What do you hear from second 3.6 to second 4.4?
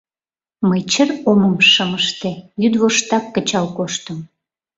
коштым.